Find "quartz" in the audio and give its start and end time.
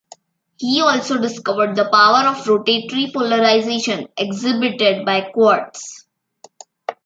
5.31-6.07